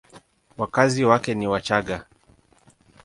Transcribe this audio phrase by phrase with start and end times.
[0.57, 2.05] Wakazi wake ni Wachagga.